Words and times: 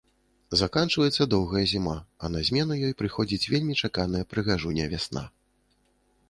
Заканчваецца 0.59 1.27
доўгая 1.33 1.61
зіма, 1.71 1.93
а 2.25 2.31
на 2.37 2.41
змену 2.47 2.79
ёй 2.87 2.93
прыходзіць 3.03 3.49
вельмі 3.53 3.77
чаканая 3.89 4.23
прыгажуня-вясна. 4.33 5.23